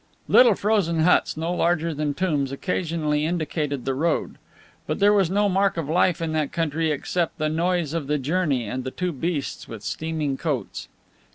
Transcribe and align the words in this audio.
Little 0.27 0.55
frozen 0.55 1.01
huts, 1.01 1.37
no 1.37 1.53
larger 1.53 1.93
than 1.93 2.15
tombs, 2.15 2.51
occasionally 2.51 3.23
indicated 3.23 3.85
the 3.85 3.93
road, 3.93 4.39
but 4.87 4.97
there 4.97 5.13
was 5.13 5.29
no 5.29 5.47
mark 5.47 5.77
of 5.77 5.87
life 5.87 6.23
in 6.23 6.31
that 6.33 6.51
country 6.51 6.89
except 6.89 7.37
the 7.37 7.49
noise 7.49 7.93
of 7.93 8.07
the 8.07 8.17
journey 8.17 8.65
and 8.65 8.83
the 8.83 8.89
two 8.89 9.11
beasts 9.11 9.67
with 9.67 9.83
steaming 9.83 10.37
coats. 10.37 10.87